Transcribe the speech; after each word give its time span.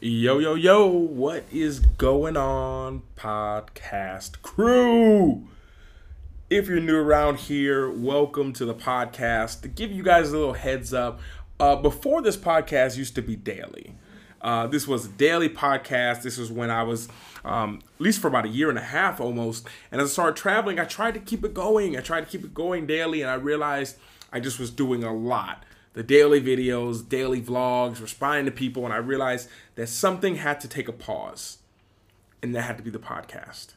Yo, 0.00 0.38
yo, 0.38 0.54
yo, 0.54 0.86
what 0.86 1.42
is 1.50 1.80
going 1.80 2.36
on, 2.36 3.02
podcast 3.16 4.40
crew? 4.42 5.48
If 6.48 6.68
you're 6.68 6.78
new 6.78 6.94
around 6.94 7.40
here, 7.40 7.90
welcome 7.90 8.52
to 8.52 8.64
the 8.64 8.76
podcast. 8.76 9.62
To 9.62 9.68
give 9.68 9.90
you 9.90 10.04
guys 10.04 10.30
a 10.30 10.38
little 10.38 10.52
heads 10.52 10.94
up, 10.94 11.18
uh, 11.58 11.74
before 11.74 12.22
this 12.22 12.36
podcast 12.36 12.96
used 12.96 13.16
to 13.16 13.22
be 13.22 13.34
daily. 13.34 13.96
Uh, 14.40 14.68
this 14.68 14.86
was 14.86 15.06
a 15.06 15.08
daily 15.08 15.48
podcast. 15.48 16.22
This 16.22 16.38
was 16.38 16.52
when 16.52 16.70
I 16.70 16.84
was, 16.84 17.08
um, 17.44 17.80
at 17.96 18.00
least 18.00 18.20
for 18.20 18.28
about 18.28 18.44
a 18.44 18.50
year 18.50 18.68
and 18.68 18.78
a 18.78 18.82
half 18.82 19.20
almost. 19.20 19.66
And 19.90 20.00
as 20.00 20.10
I 20.10 20.12
started 20.12 20.36
traveling, 20.36 20.78
I 20.78 20.84
tried 20.84 21.14
to 21.14 21.20
keep 21.20 21.44
it 21.44 21.54
going. 21.54 21.96
I 21.96 22.02
tried 22.02 22.20
to 22.20 22.26
keep 22.30 22.44
it 22.44 22.54
going 22.54 22.86
daily, 22.86 23.20
and 23.20 23.28
I 23.28 23.34
realized 23.34 23.96
I 24.32 24.38
just 24.38 24.60
was 24.60 24.70
doing 24.70 25.02
a 25.02 25.12
lot 25.12 25.64
the 25.98 26.04
daily 26.04 26.40
videos, 26.40 27.08
daily 27.08 27.42
vlogs, 27.42 28.00
responding 28.00 28.44
to 28.44 28.52
people, 28.52 28.84
and 28.84 28.94
I 28.94 28.98
realized 28.98 29.48
that 29.74 29.88
something 29.88 30.36
had 30.36 30.60
to 30.60 30.68
take 30.68 30.86
a 30.86 30.92
pause, 30.92 31.58
and 32.40 32.54
that 32.54 32.62
had 32.62 32.76
to 32.76 32.84
be 32.84 32.90
the 32.90 33.00
podcast. 33.00 33.72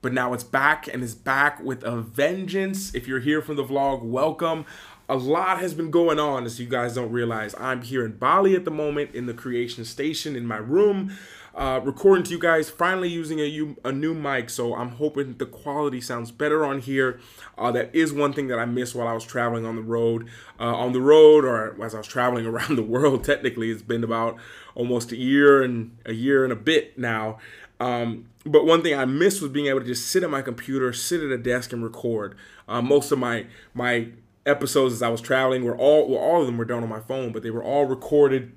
But 0.00 0.12
now 0.12 0.32
it's 0.32 0.44
back 0.44 0.86
and 0.86 1.02
it's 1.02 1.16
back 1.16 1.60
with 1.60 1.82
a 1.82 1.96
vengeance. 1.96 2.94
If 2.94 3.08
you're 3.08 3.18
here 3.18 3.42
from 3.42 3.56
the 3.56 3.64
vlog, 3.64 4.04
welcome. 4.04 4.64
A 5.08 5.16
lot 5.16 5.58
has 5.58 5.74
been 5.74 5.90
going 5.90 6.20
on, 6.20 6.44
as 6.46 6.60
you 6.60 6.68
guys 6.68 6.94
don't 6.94 7.10
realize. 7.10 7.52
I'm 7.58 7.82
here 7.82 8.04
in 8.04 8.12
Bali 8.12 8.54
at 8.54 8.64
the 8.64 8.70
moment 8.70 9.12
in 9.12 9.26
the 9.26 9.34
creation 9.34 9.84
station 9.84 10.36
in 10.36 10.46
my 10.46 10.58
room 10.58 11.18
uh, 11.54 11.80
recording 11.82 12.24
to 12.24 12.30
you 12.30 12.38
guys. 12.38 12.70
Finally 12.70 13.08
using 13.08 13.40
a, 13.40 13.88
a 13.88 13.92
new 13.92 14.14
mic, 14.14 14.50
so 14.50 14.74
I'm 14.74 14.90
hoping 14.90 15.36
the 15.38 15.46
quality 15.46 16.00
sounds 16.00 16.30
better 16.30 16.64
on 16.64 16.80
here. 16.80 17.20
Uh, 17.58 17.72
that 17.72 17.94
is 17.94 18.12
one 18.12 18.32
thing 18.32 18.48
that 18.48 18.58
I 18.58 18.64
missed 18.64 18.94
while 18.94 19.08
I 19.08 19.12
was 19.12 19.24
traveling 19.24 19.66
on 19.66 19.76
the 19.76 19.82
road. 19.82 20.28
Uh, 20.58 20.74
on 20.74 20.92
the 20.92 21.00
road, 21.00 21.44
or 21.44 21.82
as 21.84 21.94
I 21.94 21.98
was 21.98 22.06
traveling 22.06 22.46
around 22.46 22.76
the 22.76 22.82
world, 22.82 23.24
technically, 23.24 23.70
it's 23.70 23.82
been 23.82 24.04
about 24.04 24.36
almost 24.74 25.12
a 25.12 25.16
year 25.16 25.62
and 25.62 25.96
a 26.06 26.12
year 26.12 26.44
and 26.44 26.52
a 26.52 26.56
bit 26.56 26.98
now. 26.98 27.38
Um, 27.80 28.26
but 28.44 28.66
one 28.66 28.82
thing 28.82 28.94
I 28.94 29.04
missed 29.04 29.42
was 29.42 29.50
being 29.50 29.66
able 29.66 29.80
to 29.80 29.86
just 29.86 30.06
sit 30.06 30.22
at 30.22 30.30
my 30.30 30.42
computer, 30.42 30.92
sit 30.92 31.22
at 31.22 31.30
a 31.30 31.38
desk, 31.38 31.72
and 31.72 31.82
record. 31.82 32.36
Uh, 32.68 32.80
most 32.80 33.10
of 33.10 33.18
my 33.18 33.46
my 33.74 34.08
episodes 34.46 34.94
as 34.94 35.02
I 35.02 35.08
was 35.08 35.20
traveling 35.20 35.64
were 35.64 35.76
all 35.76 36.08
well, 36.08 36.18
all 36.18 36.40
of 36.40 36.46
them 36.46 36.58
were 36.58 36.64
done 36.64 36.82
on 36.82 36.88
my 36.88 37.00
phone, 37.00 37.32
but 37.32 37.42
they 37.42 37.50
were 37.50 37.64
all 37.64 37.86
recorded 37.86 38.52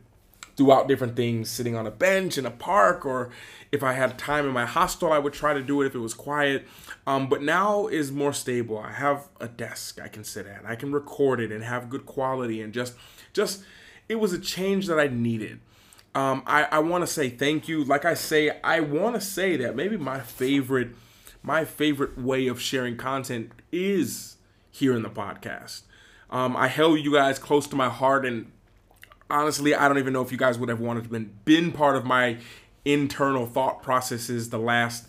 throughout 0.56 0.88
different 0.88 1.16
things, 1.16 1.50
sitting 1.50 1.76
on 1.76 1.88
a 1.88 1.92
bench 1.92 2.38
in 2.38 2.46
a 2.46 2.52
park, 2.52 3.06
or 3.06 3.30
if 3.72 3.82
I 3.82 3.94
had 3.94 4.18
time 4.20 4.46
in 4.46 4.54
my 4.54 4.66
hostel, 4.66 5.12
I 5.12 5.18
would 5.18 5.34
try 5.34 5.54
to 5.54 5.62
do 5.62 5.82
it 5.82 5.88
if 5.88 5.96
it 5.96 6.00
was 6.00 6.14
quiet. 6.14 6.68
Um, 7.08 7.28
but 7.28 7.42
now 7.42 7.88
is 7.88 8.12
more 8.12 8.34
stable. 8.34 8.78
I 8.78 8.92
have 8.92 9.28
a 9.40 9.48
desk 9.48 10.00
I 10.00 10.08
can 10.08 10.24
sit 10.24 10.46
at. 10.46 10.66
I 10.66 10.76
can 10.76 10.92
record 10.92 11.40
it 11.40 11.52
and 11.52 11.64
have 11.64 11.90
good 11.90 12.06
quality, 12.06 12.62
and 12.62 12.74
just, 12.74 12.94
just, 13.34 13.64
it 14.08 14.16
was 14.16 14.34
a 14.34 14.40
change 14.40 14.88
that 14.88 15.00
I 15.00 15.08
needed. 15.08 15.60
Um, 16.16 16.44
I, 16.46 16.66
I 16.66 16.80
want 16.80 17.02
to 17.02 17.08
say 17.08 17.30
thank 17.30 17.68
you. 17.68 17.84
Like 17.84 18.06
I 18.06 18.14
say, 18.14 18.60
I 18.64 18.80
want 18.80 19.16
to 19.16 19.22
say 19.22 19.58
that 19.58 19.76
maybe 19.76 19.98
my 19.98 20.20
favorite, 20.20 20.90
my 21.42 21.66
favorite 21.66 22.18
way 22.18 22.46
of 22.48 22.62
sharing 22.62 22.98
content 22.98 23.52
is 23.72 24.38
here 24.70 24.96
in 24.96 25.02
the 25.02 25.10
podcast. 25.10 25.82
Um, 26.30 26.56
I 26.56 26.68
held 26.68 27.00
you 27.00 27.14
guys 27.14 27.40
close 27.40 27.66
to 27.68 27.76
my 27.76 27.90
heart, 27.90 28.26
and 28.26 28.52
honestly, 29.30 29.76
I 29.76 29.88
don't 29.88 29.98
even 29.98 30.14
know 30.14 30.22
if 30.22 30.32
you 30.32 30.38
guys 30.38 30.58
would 30.60 30.70
have 30.70 30.80
wanted 30.80 31.04
to 31.04 31.10
been 31.10 31.38
been 31.46 31.72
part 31.72 31.96
of 31.96 32.06
my 32.06 32.38
internal 32.86 33.46
thought 33.46 33.82
processes 33.82 34.50
the 34.50 34.60
last 34.60 35.08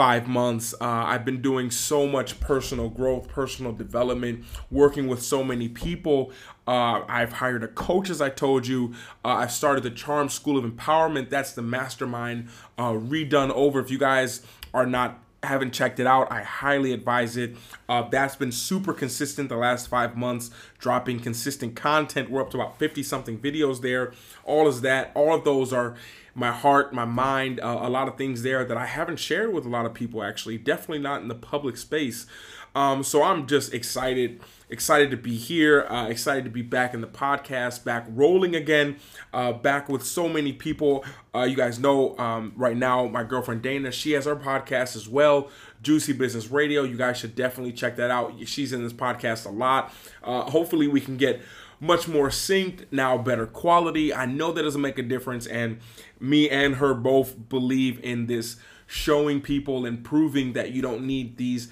five 0.00 0.26
months. 0.26 0.72
Uh, 0.80 0.86
I've 0.86 1.24
been 1.24 1.42
doing 1.42 1.70
so 1.70 2.06
much 2.06 2.40
personal 2.40 2.88
growth, 2.88 3.28
personal 3.28 3.72
development, 3.72 4.44
working 4.70 5.08
with 5.08 5.22
so 5.22 5.44
many 5.44 5.68
people. 5.68 6.32
Uh, 6.66 7.02
I've 7.06 7.34
hired 7.34 7.62
a 7.64 7.68
coach, 7.68 8.08
as 8.08 8.22
I 8.22 8.30
told 8.30 8.66
you. 8.66 8.94
Uh, 9.24 9.28
I've 9.28 9.52
started 9.52 9.82
the 9.82 9.90
Charm 9.90 10.28
School 10.28 10.56
of 10.56 10.64
Empowerment. 10.64 11.28
That's 11.28 11.52
the 11.52 11.62
mastermind 11.62 12.48
uh, 12.78 12.92
redone 12.92 13.50
over. 13.50 13.80
If 13.80 13.90
you 13.90 13.98
guys 13.98 14.42
are 14.72 14.86
not 14.86 15.22
haven't 15.42 15.72
checked 15.72 15.98
it 15.98 16.06
out, 16.06 16.30
I 16.30 16.42
highly 16.42 16.92
advise 16.92 17.36
it. 17.36 17.56
Uh, 17.88 18.08
that's 18.08 18.36
been 18.36 18.52
super 18.52 18.92
consistent 18.92 19.48
the 19.48 19.56
last 19.56 19.88
five 19.88 20.16
months, 20.16 20.50
dropping 20.78 21.20
consistent 21.20 21.76
content. 21.76 22.30
We're 22.30 22.42
up 22.42 22.50
to 22.50 22.58
about 22.58 22.78
50 22.78 23.02
something 23.02 23.38
videos 23.38 23.80
there. 23.80 24.12
All 24.44 24.68
is 24.68 24.82
that. 24.82 25.12
All 25.14 25.34
of 25.34 25.44
those 25.44 25.72
are 25.72 25.96
my 26.40 26.50
heart, 26.50 26.92
my 26.92 27.04
mind, 27.04 27.60
uh, 27.60 27.78
a 27.82 27.90
lot 27.90 28.08
of 28.08 28.16
things 28.16 28.42
there 28.42 28.64
that 28.64 28.76
I 28.76 28.86
haven't 28.86 29.18
shared 29.18 29.52
with 29.52 29.66
a 29.66 29.68
lot 29.68 29.84
of 29.84 29.92
people 29.92 30.22
actually. 30.22 30.56
Definitely 30.58 31.00
not 31.00 31.20
in 31.20 31.28
the 31.28 31.34
public 31.34 31.76
space. 31.76 32.26
Um, 32.74 33.02
so 33.02 33.22
I'm 33.22 33.46
just 33.46 33.74
excited 33.74 34.40
excited 34.70 35.10
to 35.10 35.16
be 35.16 35.36
here. 35.36 35.84
Uh, 35.90 36.06
excited 36.06 36.44
to 36.44 36.50
be 36.50 36.62
back 36.62 36.94
in 36.94 37.00
the 37.00 37.06
podcast, 37.08 37.84
back 37.84 38.06
rolling 38.08 38.54
again, 38.54 38.96
uh, 39.34 39.52
back 39.52 39.88
with 39.88 40.04
so 40.04 40.28
many 40.28 40.52
people. 40.52 41.04
Uh, 41.34 41.42
you 41.42 41.56
guys 41.56 41.78
know 41.78 42.16
um, 42.18 42.52
right 42.56 42.76
now, 42.76 43.06
my 43.06 43.24
girlfriend 43.24 43.60
Dana, 43.62 43.90
she 43.92 44.12
has 44.12 44.24
her 44.24 44.36
podcast 44.36 44.96
as 44.96 45.08
well, 45.08 45.50
Juicy 45.82 46.12
Business 46.12 46.48
Radio. 46.48 46.84
You 46.84 46.96
guys 46.96 47.18
should 47.18 47.34
definitely 47.34 47.72
check 47.72 47.96
that 47.96 48.10
out. 48.10 48.34
She's 48.46 48.72
in 48.72 48.82
this 48.82 48.92
podcast 48.92 49.44
a 49.44 49.50
lot. 49.50 49.92
Uh, 50.22 50.42
hopefully, 50.42 50.86
we 50.88 51.00
can 51.00 51.16
get 51.16 51.42
much 51.80 52.06
more 52.06 52.28
synced 52.28 52.84
now 52.90 53.16
better 53.16 53.46
quality 53.46 54.12
i 54.12 54.26
know 54.26 54.52
that 54.52 54.62
doesn't 54.62 54.82
make 54.82 54.98
a 54.98 55.02
difference 55.02 55.46
and 55.46 55.80
me 56.20 56.48
and 56.48 56.76
her 56.76 56.94
both 56.94 57.48
believe 57.48 57.98
in 58.04 58.26
this 58.26 58.56
showing 58.86 59.40
people 59.40 59.86
and 59.86 60.04
proving 60.04 60.52
that 60.52 60.72
you 60.72 60.82
don't 60.82 61.06
need 61.06 61.36
these 61.36 61.68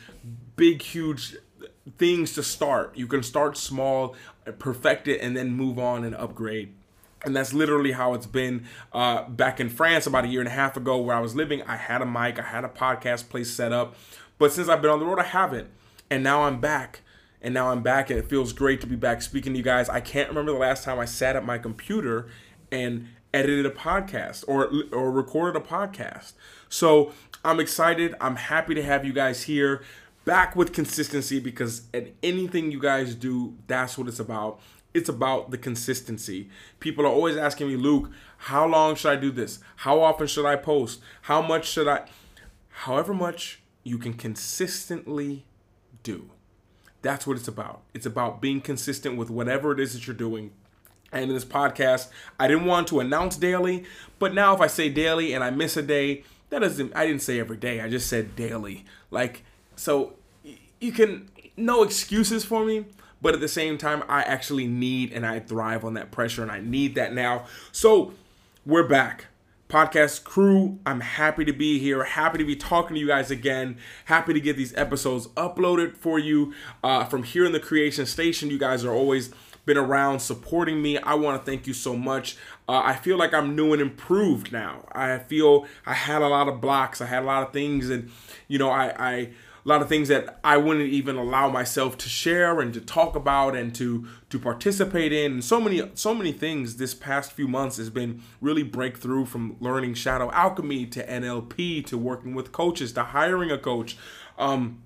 big 0.56 0.80
huge 0.82 1.36
things 1.96 2.34
to 2.34 2.42
start. 2.42 2.96
You 2.96 3.06
can 3.06 3.22
start 3.22 3.56
small, 3.56 4.14
perfect 4.58 5.08
it, 5.08 5.20
and 5.20 5.36
then 5.36 5.50
move 5.50 5.78
on 5.78 6.04
and 6.04 6.14
upgrade. 6.14 6.74
And 7.24 7.34
that's 7.34 7.52
literally 7.52 7.92
how 7.92 8.14
it's 8.14 8.26
been 8.26 8.66
uh, 8.92 9.28
back 9.28 9.58
in 9.58 9.68
France 9.68 10.06
about 10.06 10.24
a 10.24 10.28
year 10.28 10.40
and 10.40 10.48
a 10.48 10.52
half 10.52 10.76
ago, 10.76 10.98
where 10.98 11.16
I 11.16 11.20
was 11.20 11.34
living. 11.34 11.62
I 11.62 11.76
had 11.76 12.00
a 12.00 12.06
mic, 12.06 12.38
I 12.38 12.42
had 12.42 12.64
a 12.64 12.68
podcast 12.68 13.28
place 13.28 13.50
set 13.50 13.72
up, 13.72 13.96
but 14.38 14.52
since 14.52 14.68
I've 14.68 14.80
been 14.80 14.90
on 14.90 15.00
the 15.00 15.06
road, 15.06 15.18
I 15.18 15.24
haven't. 15.24 15.68
And 16.10 16.22
now 16.22 16.42
I'm 16.44 16.60
back. 16.60 17.00
And 17.40 17.54
now 17.54 17.70
I'm 17.70 17.82
back, 17.82 18.10
and 18.10 18.18
it 18.18 18.28
feels 18.28 18.52
great 18.52 18.80
to 18.80 18.86
be 18.86 18.96
back 18.96 19.22
speaking 19.22 19.52
to 19.52 19.58
you 19.58 19.64
guys. 19.64 19.88
I 19.88 20.00
can't 20.00 20.28
remember 20.28 20.52
the 20.52 20.58
last 20.58 20.84
time 20.84 20.98
I 20.98 21.04
sat 21.04 21.36
at 21.36 21.44
my 21.44 21.58
computer 21.58 22.28
and 22.72 23.08
edited 23.32 23.66
a 23.66 23.70
podcast 23.70 24.44
or 24.48 24.70
or 24.92 25.10
recorded 25.12 25.60
a 25.60 25.64
podcast. 25.64 26.32
So 26.68 27.12
I'm 27.44 27.60
excited. 27.60 28.14
I'm 28.20 28.36
happy 28.36 28.74
to 28.74 28.82
have 28.82 29.04
you 29.04 29.12
guys 29.12 29.44
here 29.44 29.82
back 30.24 30.54
with 30.54 30.72
consistency 30.72 31.40
because 31.40 31.82
at 31.94 32.08
anything 32.22 32.70
you 32.70 32.80
guys 32.80 33.14
do, 33.14 33.56
that's 33.66 33.96
what 33.96 34.08
it's 34.08 34.20
about. 34.20 34.60
It's 34.92 35.08
about 35.08 35.50
the 35.50 35.58
consistency. 35.58 36.50
People 36.80 37.04
are 37.04 37.10
always 37.10 37.36
asking 37.36 37.68
me, 37.68 37.76
Luke, 37.76 38.10
how 38.36 38.66
long 38.66 38.94
should 38.94 39.10
I 39.10 39.16
do 39.16 39.30
this? 39.30 39.60
How 39.76 40.00
often 40.02 40.26
should 40.26 40.46
I 40.46 40.56
post? 40.56 41.00
How 41.22 41.40
much 41.40 41.68
should 41.68 41.88
I? 41.88 42.06
However 42.68 43.14
much 43.14 43.60
you 43.84 43.96
can 43.98 44.14
consistently 44.14 45.46
do. 46.02 46.30
That's 47.02 47.26
what 47.26 47.36
it's 47.36 47.48
about. 47.48 47.82
It's 47.94 48.06
about 48.06 48.40
being 48.40 48.60
consistent 48.60 49.16
with 49.16 49.30
whatever 49.30 49.72
it 49.72 49.80
is 49.80 49.92
that 49.92 50.06
you're 50.06 50.16
doing. 50.16 50.50
And 51.12 51.24
in 51.24 51.30
this 51.30 51.44
podcast, 51.44 52.08
I 52.38 52.48
didn't 52.48 52.66
want 52.66 52.88
to 52.88 53.00
announce 53.00 53.36
daily, 53.36 53.84
but 54.18 54.34
now 54.34 54.54
if 54.54 54.60
I 54.60 54.66
say 54.66 54.88
daily 54.90 55.32
and 55.32 55.42
I 55.42 55.50
miss 55.50 55.76
a 55.76 55.82
day, 55.82 56.24
that 56.50 56.60
doesn't 56.60 56.94
I 56.96 57.06
didn't 57.06 57.22
say 57.22 57.38
every 57.38 57.56
day. 57.56 57.80
I 57.80 57.88
just 57.88 58.08
said 58.08 58.36
daily. 58.36 58.84
Like 59.10 59.44
so 59.78 60.14
you 60.80 60.92
can 60.92 61.30
no 61.56 61.82
excuses 61.82 62.44
for 62.44 62.64
me 62.64 62.84
but 63.22 63.34
at 63.34 63.40
the 63.40 63.48
same 63.48 63.78
time 63.78 64.02
i 64.08 64.22
actually 64.22 64.66
need 64.66 65.12
and 65.12 65.24
i 65.26 65.38
thrive 65.40 65.84
on 65.84 65.94
that 65.94 66.10
pressure 66.10 66.42
and 66.42 66.50
i 66.50 66.60
need 66.60 66.94
that 66.94 67.12
now 67.12 67.46
so 67.72 68.12
we're 68.66 68.86
back 68.86 69.26
podcast 69.68 70.24
crew 70.24 70.78
i'm 70.86 71.00
happy 71.00 71.44
to 71.44 71.52
be 71.52 71.78
here 71.78 72.02
happy 72.02 72.38
to 72.38 72.44
be 72.44 72.56
talking 72.56 72.94
to 72.94 73.00
you 73.00 73.06
guys 73.06 73.30
again 73.30 73.76
happy 74.06 74.32
to 74.32 74.40
get 74.40 74.56
these 74.56 74.74
episodes 74.76 75.26
uploaded 75.28 75.96
for 75.96 76.18
you. 76.18 76.54
Uh, 76.82 77.04
from 77.04 77.22
here 77.22 77.44
in 77.44 77.52
the 77.52 77.60
creation 77.60 78.06
station 78.06 78.50
you 78.50 78.58
guys 78.58 78.84
are 78.84 78.92
always 78.92 79.30
been 79.66 79.76
around 79.76 80.20
supporting 80.20 80.80
me. 80.80 80.96
I 80.96 81.12
want 81.12 81.38
to 81.38 81.44
thank 81.44 81.66
you 81.66 81.74
so 81.74 81.94
much. 81.94 82.36
Uh, 82.68 82.80
i 82.84 82.94
feel 82.94 83.18
like 83.18 83.34
i'm 83.34 83.54
new 83.54 83.72
and 83.72 83.82
improved 83.82 84.52
now. 84.52 84.86
I 84.92 85.18
feel 85.18 85.66
i 85.86 85.94
had 85.94 86.22
a 86.22 86.28
lot 86.28 86.48
of 86.48 86.60
blocks 86.60 87.00
i 87.00 87.06
had 87.06 87.22
a 87.22 87.26
lot 87.26 87.42
of 87.42 87.52
things 87.52 87.90
and 87.90 88.10
you 88.48 88.58
know 88.58 88.70
i 88.70 88.94
i 88.98 89.30
a 89.64 89.68
lot 89.68 89.82
of 89.82 89.88
things 89.88 90.08
that 90.08 90.38
I 90.44 90.56
wouldn't 90.56 90.88
even 90.88 91.16
allow 91.16 91.48
myself 91.48 91.98
to 91.98 92.08
share 92.08 92.60
and 92.60 92.72
to 92.74 92.80
talk 92.80 93.16
about 93.16 93.56
and 93.56 93.74
to 93.76 94.06
to 94.30 94.38
participate 94.38 95.12
in. 95.12 95.32
And 95.32 95.44
so 95.44 95.60
many 95.60 95.90
so 95.94 96.14
many 96.14 96.32
things 96.32 96.76
this 96.76 96.94
past 96.94 97.32
few 97.32 97.48
months 97.48 97.76
has 97.76 97.90
been 97.90 98.22
really 98.40 98.62
breakthrough 98.62 99.24
from 99.24 99.56
learning 99.60 99.94
shadow 99.94 100.30
alchemy 100.32 100.86
to 100.86 101.06
NLP 101.06 101.84
to 101.86 101.98
working 101.98 102.34
with 102.34 102.52
coaches 102.52 102.92
to 102.92 103.02
hiring 103.02 103.50
a 103.50 103.58
coach. 103.58 103.96
Um, 104.38 104.82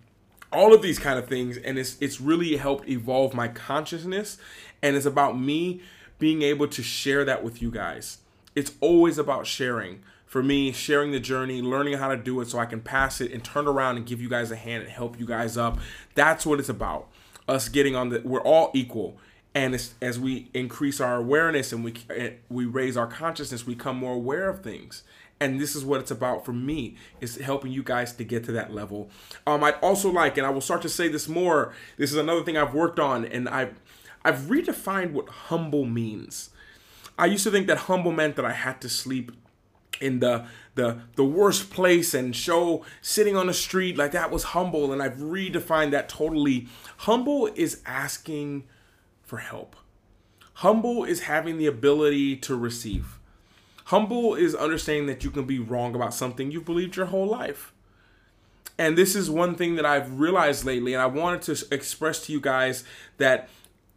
all 0.52 0.74
of 0.74 0.82
these 0.82 0.98
kind 0.98 1.19
of 1.19 1.28
things 1.28 1.56
and 1.56 1.78
it's 1.78 1.96
it's 2.00 2.20
really 2.20 2.56
helped 2.56 2.88
evolve 2.88 3.34
my 3.34 3.48
consciousness 3.48 4.36
and 4.82 4.96
it's 4.96 5.06
about 5.06 5.38
me 5.38 5.80
being 6.19 6.42
able 6.42 6.69
to 6.69 6.82
share 6.82 7.24
that 7.24 7.42
with 7.42 7.62
you 7.62 7.70
guys. 7.70 8.19
It's 8.54 8.72
always 8.80 9.19
about 9.19 9.46
sharing 9.46 10.02
for 10.32 10.43
me, 10.43 10.73
sharing 10.73 11.12
the 11.12 11.20
journey, 11.20 11.61
learning 11.61 11.99
how 11.99 12.08
to 12.08 12.17
do 12.17 12.40
it 12.40 12.49
so 12.49 12.58
I 12.58 12.64
can 12.64 12.81
pass 12.81 13.20
it 13.20 13.32
and 13.32 13.44
turn 13.44 13.69
around 13.69 13.99
and 13.99 14.06
give 14.06 14.19
you 14.19 14.31
guys 14.31 14.50
a 14.50 14.56
hand 14.56 14.82
and 14.82 14.90
help 14.90 15.20
you 15.20 15.26
guys 15.26 15.58
up. 15.58 15.79
That's 16.14 16.46
what 16.46 16.58
it's 16.58 16.70
about. 16.70 17.06
Us 17.46 17.69
getting 17.69 17.94
on 17.94 18.08
the, 18.08 18.23
we're 18.25 18.40
all 18.40 18.70
equal 18.73 19.19
and 19.55 19.75
as, 19.75 19.93
as 20.00 20.19
we 20.19 20.49
increase 20.55 21.02
our 21.02 21.17
awareness 21.17 21.70
and 21.70 21.84
we 21.84 21.93
we 22.49 22.64
raise 22.64 22.96
our 22.96 23.06
consciousness, 23.06 23.67
we 23.67 23.75
become 23.75 23.99
more 23.99 24.14
aware 24.14 24.49
of 24.49 24.62
things. 24.62 25.02
And 25.38 25.61
this 25.61 25.76
is 25.76 25.84
what 25.84 26.00
it's 26.00 26.11
about 26.11 26.46
for 26.46 26.55
me 26.55 26.96
is 27.20 27.37
helping 27.37 27.70
you 27.70 27.82
guys 27.82 28.14
to 28.14 28.25
get 28.25 28.43
to 28.44 28.52
that 28.52 28.73
level. 28.73 29.11
Um, 29.46 29.62
I'd 29.62 29.75
also 29.82 30.08
like, 30.08 30.38
and 30.38 30.46
I 30.46 30.50
will 30.50 30.62
start 30.62 30.81
to 30.81 30.88
say 30.88 31.08
this 31.08 31.29
more. 31.29 31.75
This 31.99 32.11
is 32.11 32.17
another 32.17 32.43
thing 32.43 32.56
I've 32.56 32.73
worked 32.73 32.99
on, 32.99 33.26
and 33.26 33.50
I've 33.50 33.79
I've 34.25 34.43
redefined 34.43 35.12
what 35.12 35.29
humble 35.29 35.84
means. 35.84 36.49
I 37.19 37.26
used 37.26 37.44
to 37.44 37.50
think 37.50 37.67
that 37.67 37.76
humble 37.76 38.12
meant 38.12 38.37
that 38.37 38.46
I 38.46 38.52
had 38.52 38.81
to 38.81 38.88
sleep 38.88 39.32
in 40.00 40.20
the 40.20 40.46
the 40.74 41.00
the 41.16 41.24
worst 41.24 41.70
place 41.70 42.14
and 42.14 42.34
show 42.34 42.84
sitting 43.00 43.36
on 43.36 43.46
the 43.46 43.54
street 43.54 43.96
like 43.96 44.12
that 44.12 44.30
was 44.30 44.42
humble 44.44 44.92
and 44.92 45.02
I've 45.02 45.16
redefined 45.16 45.90
that 45.90 46.08
totally. 46.08 46.68
Humble 46.98 47.48
is 47.54 47.82
asking 47.84 48.64
for 49.22 49.38
help. 49.38 49.76
Humble 50.54 51.04
is 51.04 51.22
having 51.22 51.58
the 51.58 51.66
ability 51.66 52.36
to 52.36 52.56
receive. 52.56 53.18
Humble 53.86 54.34
is 54.34 54.54
understanding 54.54 55.06
that 55.06 55.24
you 55.24 55.30
can 55.30 55.44
be 55.44 55.58
wrong 55.58 55.94
about 55.94 56.14
something 56.14 56.50
you've 56.50 56.64
believed 56.64 56.96
your 56.96 57.06
whole 57.06 57.26
life. 57.26 57.72
And 58.78 58.96
this 58.96 59.14
is 59.14 59.28
one 59.30 59.54
thing 59.54 59.74
that 59.76 59.84
I've 59.84 60.18
realized 60.18 60.64
lately, 60.64 60.94
and 60.94 61.02
I 61.02 61.06
wanted 61.06 61.42
to 61.42 61.74
express 61.74 62.26
to 62.26 62.32
you 62.32 62.40
guys 62.40 62.84
that 63.18 63.48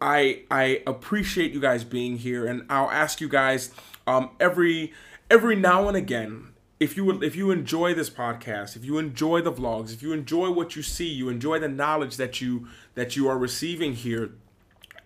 I 0.02 0.44
I 0.52 0.82
appreciate 0.86 1.54
you 1.54 1.60
guys 1.60 1.84
being 1.84 2.18
here, 2.18 2.46
and 2.46 2.66
I'll 2.70 2.92
ask 2.92 3.22
you 3.22 3.30
guys 3.30 3.72
um, 4.06 4.32
every 4.40 4.94
every 5.30 5.56
now 5.56 5.88
and 5.88 5.98
again 5.98 6.50
if 6.80 6.98
you 6.98 7.22
if 7.22 7.36
you 7.36 7.52
enjoy 7.52 7.94
this 7.94 8.10
podcast, 8.10 8.76
if 8.76 8.84
you 8.84 8.98
enjoy 8.98 9.42
the 9.42 9.52
vlogs, 9.52 9.94
if 9.94 10.02
you 10.04 10.12
enjoy 10.12 10.52
what 10.52 10.76
you 10.76 10.82
see, 10.82 11.08
you 11.08 11.30
enjoy 11.30 11.60
the 11.60 11.70
knowledge 11.70 12.18
that 12.18 12.42
you 12.42 12.68
that 12.96 13.16
you 13.16 13.30
are 13.30 13.38
receiving 13.38 13.94
here, 13.94 14.32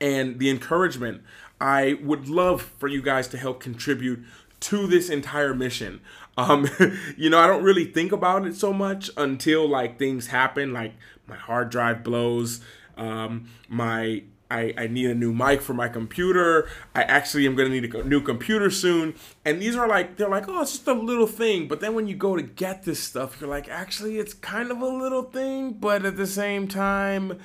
and 0.01 0.39
the 0.39 0.49
encouragement. 0.49 1.21
I 1.61 1.99
would 2.01 2.29
love 2.29 2.61
for 2.61 2.87
you 2.87 3.01
guys 3.01 3.27
to 3.29 3.37
help 3.37 3.59
contribute 3.59 4.23
to 4.61 4.87
this 4.87 5.09
entire 5.09 5.53
mission. 5.53 6.01
Um, 6.37 6.67
you 7.17 7.29
know, 7.29 7.39
I 7.39 7.47
don't 7.47 7.63
really 7.63 7.85
think 7.85 8.11
about 8.11 8.47
it 8.47 8.55
so 8.55 8.73
much 8.73 9.11
until 9.17 9.67
like 9.67 9.99
things 9.99 10.27
happen, 10.27 10.73
like 10.73 10.93
my 11.27 11.35
hard 11.35 11.69
drive 11.69 12.03
blows, 12.03 12.61
um, 12.99 13.49
my 13.67 14.23
I, 14.51 14.73
I 14.77 14.87
need 14.87 15.09
a 15.09 15.15
new 15.15 15.31
mic 15.33 15.61
for 15.61 15.73
my 15.73 15.87
computer. 15.89 16.67
I 16.95 17.03
actually 17.03 17.45
am 17.45 17.55
to 17.55 17.69
need 17.69 17.93
a 17.93 18.03
new 18.03 18.21
computer 18.21 18.71
soon. 18.71 19.13
And 19.45 19.61
these 19.61 19.75
are 19.75 19.87
like, 19.87 20.17
they're 20.17 20.29
like, 20.29 20.47
oh, 20.47 20.61
it's 20.61 20.71
just 20.71 20.87
a 20.87 20.93
little 20.93 21.27
thing. 21.27 21.67
But 21.67 21.81
then 21.81 21.93
when 21.93 22.07
you 22.07 22.15
go 22.15 22.35
to 22.35 22.41
get 22.41 22.83
this 22.83 22.99
stuff, 22.99 23.39
you're 23.39 23.49
like, 23.49 23.69
actually, 23.69 24.17
it's 24.17 24.33
kind 24.33 24.71
of 24.71 24.81
a 24.81 24.87
little 24.87 25.23
thing. 25.23 25.73
But 25.73 26.03
at 26.03 26.17
the 26.17 26.25
same 26.25 26.67
time, 26.67 27.39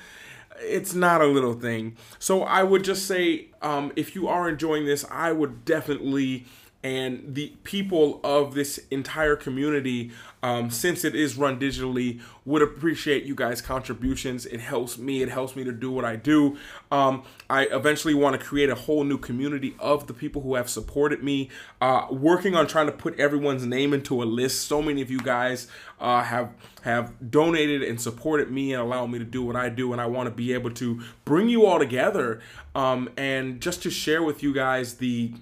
it's 0.59 0.95
not 0.95 1.21
a 1.21 1.27
little 1.27 1.53
thing. 1.53 1.95
So 2.17 2.41
I 2.41 2.63
would 2.63 2.83
just 2.83 3.05
say, 3.05 3.49
um, 3.61 3.91
if 3.95 4.15
you 4.15 4.27
are 4.27 4.49
enjoying 4.49 4.85
this, 4.85 5.05
I 5.11 5.31
would 5.31 5.63
definitely 5.63 6.45
and 6.85 7.33
the 7.33 7.51
people 7.63 8.19
of 8.23 8.53
this 8.53 8.79
entire 8.91 9.35
community, 9.35 10.11
um, 10.43 10.69
since 10.69 11.03
it 11.03 11.15
is 11.15 11.35
run 11.35 11.59
digitally, 11.59 12.21
would 12.45 12.61
appreciate 12.61 13.23
you 13.23 13.33
guys' 13.33 13.59
contributions. 13.59 14.45
It 14.45 14.59
helps 14.59 14.95
me. 14.99 15.23
It 15.23 15.29
helps 15.29 15.55
me 15.55 15.63
to 15.63 15.71
do 15.71 15.89
what 15.89 16.05
I 16.05 16.15
do. 16.15 16.57
Um, 16.91 17.23
I 17.49 17.63
eventually 17.63 18.13
want 18.13 18.39
to 18.39 18.45
create 18.45 18.69
a 18.69 18.75
whole 18.75 19.03
new 19.03 19.17
community 19.17 19.75
of 19.79 20.05
the 20.05 20.13
people 20.13 20.43
who 20.43 20.53
have 20.53 20.69
supported 20.69 21.23
me. 21.23 21.49
Uh, 21.81 22.05
working 22.11 22.53
on 22.53 22.67
trying 22.67 22.85
to 22.85 22.91
put 22.91 23.19
everyone's 23.19 23.65
name 23.65 23.91
into 23.91 24.21
a 24.21 24.25
list. 24.25 24.67
So 24.67 24.79
many 24.83 25.01
of 25.01 25.09
you 25.09 25.19
guys 25.19 25.67
uh, 25.99 26.21
have 26.21 26.53
have 26.83 27.31
donated 27.31 27.81
and 27.81 27.99
supported 27.99 28.51
me 28.51 28.73
and 28.73 28.81
allowed 28.83 29.07
me 29.07 29.17
to 29.17 29.25
do 29.25 29.41
what 29.41 29.55
I 29.55 29.69
do, 29.69 29.91
and 29.91 29.99
I 29.99 30.05
want 30.05 30.27
to 30.27 30.35
be 30.35 30.53
able 30.53 30.69
to 30.75 31.01
bring 31.23 31.49
you 31.49 31.65
all 31.65 31.79
together 31.79 32.41
um, 32.75 33.09
and 33.17 33.59
just 33.59 33.81
to 33.81 33.89
share 33.89 34.21
with 34.21 34.43
you 34.43 34.53
guys 34.53 34.97
the 34.97 35.33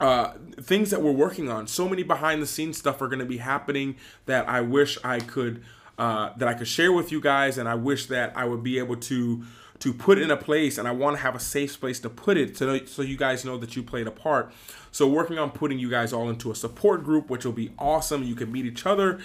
uh, 0.00 0.32
things 0.60 0.90
that 0.90 1.02
we're 1.02 1.12
working 1.12 1.50
on. 1.50 1.66
So 1.66 1.88
many 1.88 2.02
behind 2.02 2.40
the 2.40 2.46
scenes 2.46 2.78
stuff 2.78 3.02
are 3.02 3.08
going 3.08 3.18
to 3.18 3.24
be 3.24 3.38
happening 3.38 3.96
that 4.26 4.48
I 4.48 4.60
wish 4.60 4.98
I 5.04 5.18
could 5.20 5.62
uh, 5.98 6.32
that 6.36 6.46
I 6.46 6.54
could 6.54 6.68
share 6.68 6.92
with 6.92 7.10
you 7.10 7.20
guys, 7.20 7.58
and 7.58 7.68
I 7.68 7.74
wish 7.74 8.06
that 8.06 8.36
I 8.36 8.44
would 8.44 8.62
be 8.62 8.78
able 8.78 8.96
to 8.96 9.44
to 9.80 9.92
put 9.92 10.18
in 10.18 10.30
a 10.30 10.36
place, 10.36 10.78
and 10.78 10.88
I 10.88 10.90
want 10.92 11.16
to 11.16 11.22
have 11.22 11.34
a 11.34 11.40
safe 11.40 11.72
space 11.72 12.00
to 12.00 12.10
put 12.10 12.36
it, 12.36 12.56
so 12.56 12.84
so 12.86 13.02
you 13.02 13.16
guys 13.16 13.44
know 13.44 13.56
that 13.58 13.76
you 13.76 13.82
played 13.82 14.06
a 14.06 14.12
part. 14.12 14.52
So 14.90 15.06
working 15.08 15.38
on 15.38 15.50
putting 15.50 15.78
you 15.78 15.90
guys 15.90 16.12
all 16.12 16.28
into 16.30 16.50
a 16.50 16.54
support 16.54 17.04
group, 17.04 17.30
which 17.30 17.44
will 17.44 17.52
be 17.52 17.72
awesome. 17.78 18.22
You 18.22 18.34
can 18.34 18.50
meet 18.50 18.66
each 18.66 18.86
other. 18.86 19.20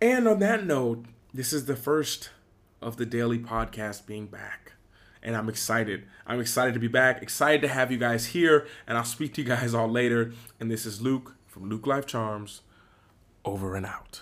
And 0.00 0.28
on 0.28 0.40
that 0.40 0.66
note, 0.66 1.06
this 1.32 1.52
is 1.52 1.64
the 1.66 1.76
first 1.76 2.30
of 2.82 2.96
the 2.98 3.06
daily 3.06 3.38
podcast 3.38 4.06
being 4.06 4.26
back 4.26 4.72
and 5.26 5.36
I'm 5.36 5.48
excited. 5.48 6.04
I'm 6.26 6.40
excited 6.40 6.72
to 6.74 6.80
be 6.80 6.88
back, 6.88 7.20
excited 7.20 7.60
to 7.62 7.68
have 7.68 7.90
you 7.90 7.98
guys 7.98 8.26
here, 8.26 8.66
and 8.86 8.96
I'll 8.96 9.04
speak 9.04 9.34
to 9.34 9.42
you 9.42 9.48
guys 9.48 9.74
all 9.74 9.88
later. 9.88 10.32
And 10.60 10.70
this 10.70 10.86
is 10.86 11.02
Luke 11.02 11.34
from 11.46 11.68
Luke 11.68 11.86
Life 11.86 12.06
Charms, 12.06 12.62
over 13.44 13.74
and 13.74 13.84
out. 13.84 14.20